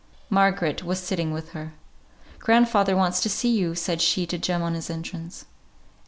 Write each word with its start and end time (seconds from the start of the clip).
Margaret 0.31 0.81
was 0.83 0.99
sitting 0.99 1.31
with 1.31 1.49
her. 1.51 1.75
"Grandfather 2.39 2.97
wants 2.97 3.21
to 3.21 3.29
see 3.29 3.51
you!" 3.55 3.75
said 3.75 4.01
she 4.01 4.25
to 4.25 4.39
Jem 4.39 4.63
on 4.63 4.73
his 4.73 4.89
entrance. 4.89 5.45